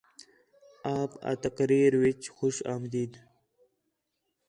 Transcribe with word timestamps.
آپ 0.97 1.11
آ 1.29 1.31
تقریر 1.43 1.93
وِچ 2.03 2.21
خوش 2.37 2.55
آمدید 2.73 3.13